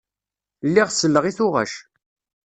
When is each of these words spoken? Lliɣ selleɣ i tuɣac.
Lliɣ 0.67 0.87
selleɣ 0.91 1.23
i 1.25 1.31
tuɣac. 1.37 1.73